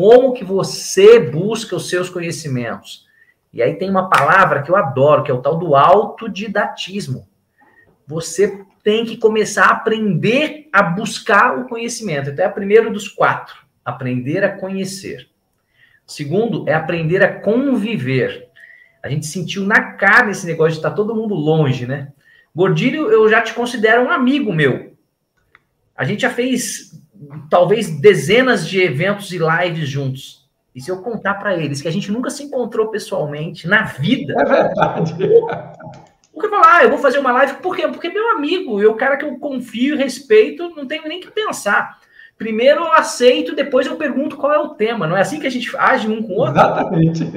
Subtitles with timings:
[0.00, 3.06] como que você busca os seus conhecimentos.
[3.52, 7.28] E aí tem uma palavra que eu adoro, que é o tal do autodidatismo.
[8.06, 12.30] Você tem que começar a aprender a buscar o conhecimento.
[12.30, 15.28] Então é o primeiro dos quatro, aprender a conhecer.
[16.06, 18.48] Segundo é aprender a conviver.
[19.02, 22.10] A gente sentiu na cara esse negócio de estar todo mundo longe, né?
[22.56, 24.96] Gordilho, eu já te considero um amigo meu.
[25.94, 26.98] A gente já fez
[27.48, 30.48] talvez dezenas de eventos e lives juntos.
[30.74, 34.34] E se eu contar para eles que a gente nunca se encontrou pessoalmente na vida.
[34.38, 35.14] É verdade.
[36.32, 37.86] Porque falar, ah, eu vou fazer uma live, por quê?
[37.88, 41.20] Porque é meu amigo, e o cara que eu confio e respeito, não tenho nem
[41.20, 41.98] que pensar.
[42.38, 45.06] Primeiro eu aceito, depois eu pergunto qual é o tema.
[45.06, 46.54] Não é assim que a gente age um com o outro?
[46.54, 47.30] Exatamente.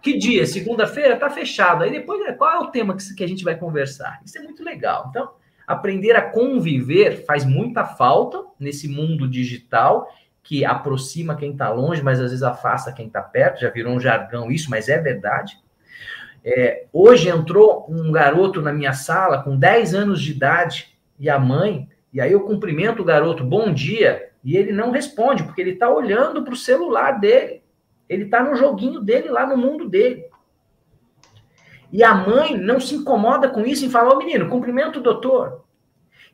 [0.00, 0.46] Que dia?
[0.46, 1.16] Segunda-feira?
[1.16, 1.84] Tá fechado.
[1.84, 4.20] Aí depois, qual é o tema que a gente vai conversar?
[4.24, 5.08] Isso é muito legal.
[5.10, 5.32] Então,
[5.68, 10.08] aprender a conviver faz muita falta nesse mundo digital
[10.42, 13.60] que aproxima quem está longe, mas às vezes afasta quem está perto.
[13.60, 15.58] Já virou um jargão isso, mas é verdade.
[16.42, 21.38] É, hoje entrou um garoto na minha sala com 10 anos de idade e a
[21.38, 25.72] mãe, e aí eu cumprimento o garoto, bom dia, e ele não responde, porque ele
[25.72, 27.62] está olhando para o celular dele.
[28.08, 30.24] Ele está no joguinho dele lá no mundo dele.
[31.92, 35.02] E a mãe não se incomoda com isso e fala: Ô oh, menino, cumprimento o
[35.02, 35.64] doutor.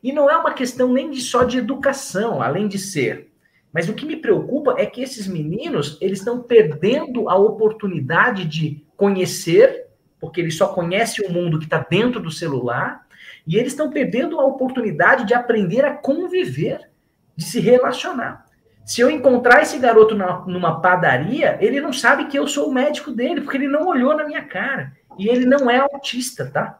[0.03, 3.31] E não é uma questão nem de só de educação, além de ser.
[3.73, 8.85] Mas o que me preocupa é que esses meninos, eles estão perdendo a oportunidade de
[8.95, 9.87] conhecer,
[10.19, 13.05] porque eles só conhecem o mundo que está dentro do celular,
[13.45, 16.89] e eles estão perdendo a oportunidade de aprender a conviver,
[17.35, 18.45] de se relacionar.
[18.85, 20.15] Se eu encontrar esse garoto
[20.47, 24.15] numa padaria, ele não sabe que eu sou o médico dele, porque ele não olhou
[24.15, 24.93] na minha cara.
[25.17, 26.79] E ele não é autista, tá?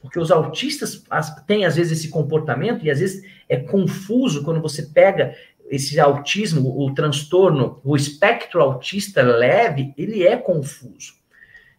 [0.00, 1.04] Porque os autistas
[1.46, 5.34] têm, às vezes, esse comportamento, e às vezes é confuso quando você pega
[5.68, 11.14] esse autismo, o transtorno, o espectro autista leve, ele é confuso.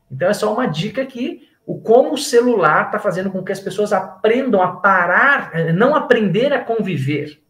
[0.10, 3.60] Então, é só uma dica que o como o celular está fazendo com que as
[3.60, 7.42] pessoas aprendam a parar, eh, não aprender a conviver.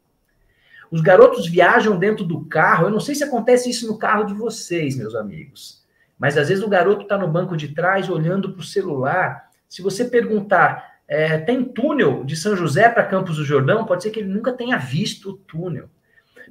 [0.91, 2.87] Os garotos viajam dentro do carro.
[2.87, 5.80] Eu não sei se acontece isso no carro de vocês, meus amigos.
[6.21, 9.49] Mas às vezes o garoto está no banco de trás olhando para o celular.
[9.67, 13.85] Se você perguntar, é, tem túnel de São José para Campos do Jordão?
[13.85, 15.89] Pode ser que ele nunca tenha visto o túnel.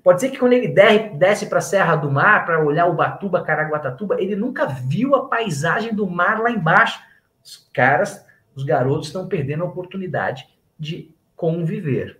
[0.02, 3.44] Pode ser que quando ele desce para a Serra do Mar, para olhar o Batuba,
[3.44, 7.00] Caraguatatuba, ele nunca viu a paisagem do mar lá embaixo.
[7.40, 8.26] Os caras,
[8.56, 12.18] os garotos estão perdendo a oportunidade de conviver.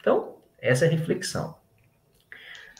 [0.00, 1.54] Então, essa é a reflexão.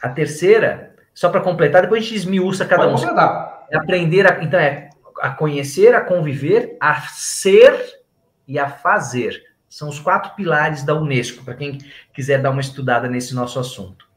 [0.02, 2.98] A terceira, só para completar, depois a gente esmiuça cada Pode um.
[2.98, 3.57] Completar.
[3.70, 4.90] É aprender a, então é
[5.20, 8.00] a conhecer, a conviver, a ser
[8.46, 9.42] e a fazer.
[9.68, 11.78] São os quatro pilares da Unesco, para quem
[12.12, 14.08] quiser dar uma estudada nesse nosso assunto.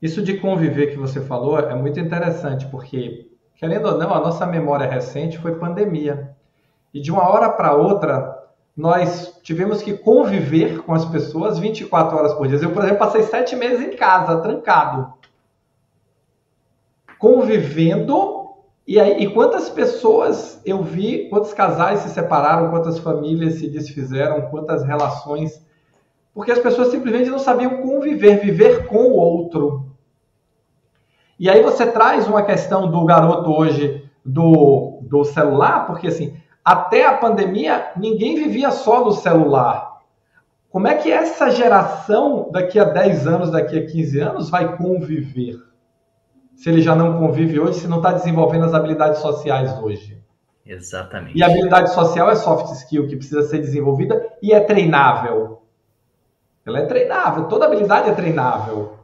[0.00, 4.46] Isso de conviver que você falou é muito interessante, porque, querendo ou não, a nossa
[4.46, 6.34] memória recente foi pandemia.
[6.92, 8.36] E de uma hora para outra,
[8.76, 12.58] nós tivemos que conviver com as pessoas 24 horas por dia.
[12.58, 15.14] Eu, por exemplo, passei sete meses em casa, trancado.
[17.18, 18.45] Convivendo
[18.86, 24.42] e aí, e quantas pessoas eu vi, quantos casais se separaram, quantas famílias se desfizeram,
[24.42, 25.60] quantas relações,
[26.32, 29.86] porque as pessoas simplesmente não sabiam conviver, viver com o outro.
[31.38, 37.06] E aí você traz uma questão do garoto hoje do, do celular, porque assim, até
[37.06, 39.96] a pandemia ninguém vivia só no celular.
[40.70, 45.65] Como é que essa geração, daqui a 10 anos, daqui a 15 anos, vai conviver?
[46.56, 50.16] Se ele já não convive hoje, se não está desenvolvendo as habilidades sociais hoje.
[50.64, 51.38] Exatamente.
[51.38, 55.62] E a habilidade social é soft skill que precisa ser desenvolvida e é treinável.
[56.64, 58.94] Ela é treinável, toda habilidade é treinável.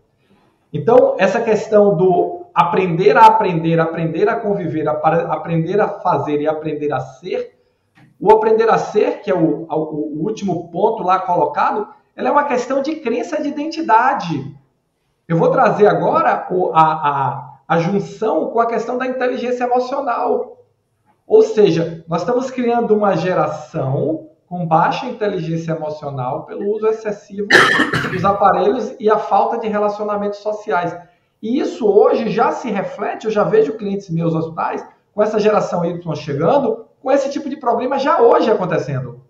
[0.72, 6.92] Então, essa questão do aprender a aprender, aprender a conviver, aprender a fazer e aprender
[6.92, 7.58] a ser,
[8.18, 12.32] o aprender a ser, que é o, o, o último ponto lá colocado, ela é
[12.32, 14.56] uma questão de crença de identidade.
[15.32, 20.58] Eu vou trazer agora a, a, a junção com a questão da inteligência emocional.
[21.26, 27.48] Ou seja, nós estamos criando uma geração com baixa inteligência emocional pelo uso excessivo
[28.12, 30.94] dos aparelhos e a falta de relacionamentos sociais.
[31.40, 35.82] E isso hoje já se reflete, eu já vejo clientes meus hospitais com essa geração
[35.82, 39.22] Y chegando, com esse tipo de problema já hoje acontecendo.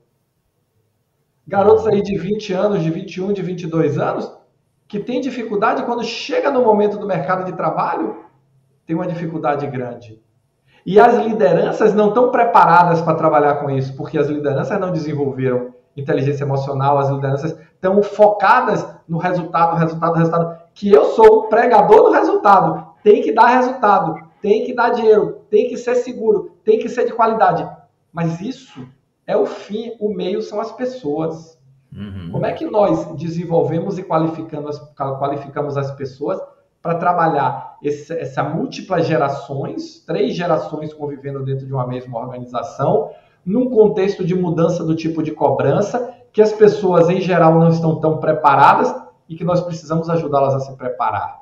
[1.47, 4.42] Garotos aí de 20 anos, de 21, de 22 anos,
[4.93, 8.27] que tem dificuldade quando chega no momento do mercado de trabalho,
[8.85, 10.21] tem uma dificuldade grande.
[10.85, 15.73] E as lideranças não estão preparadas para trabalhar com isso, porque as lideranças não desenvolveram
[15.97, 20.59] inteligência emocional, as lideranças estão focadas no resultado, resultado, resultado.
[20.75, 22.93] Que eu sou o pregador do resultado.
[23.03, 27.07] tem que dar resultado, tem que dar dinheiro, tem que ser seguro, tem que ser
[27.07, 27.67] de qualidade.
[28.13, 28.87] Mas isso
[29.27, 31.59] é o fim, o meio são as pessoas.
[31.95, 32.31] Uhum.
[32.33, 36.41] Como é que nós desenvolvemos e qualificamos, qualificamos as pessoas
[36.81, 43.11] para trabalhar esse, essa múltiplas gerações, três gerações convivendo dentro de uma mesma organização,
[43.45, 48.01] num contexto de mudança do tipo de cobrança, que as pessoas em geral não estão
[48.01, 48.95] tão preparadas
[49.29, 51.41] e que nós precisamos ajudá-las a se preparar.